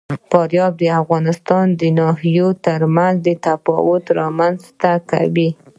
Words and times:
فاریاب 0.31 0.73
د 0.81 0.83
افغانستان 1.01 1.65
د 1.81 1.81
ناحیو 1.99 2.47
ترمنځ 2.65 3.23
تفاوتونه 3.45 4.17
رامنځ 4.21 4.59
ته 4.81 4.91
کوي. 5.11 5.49